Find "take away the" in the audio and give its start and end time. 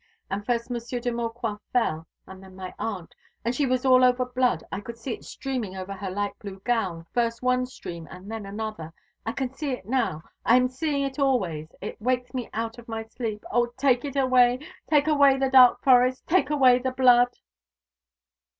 14.89-15.51, 16.25-16.89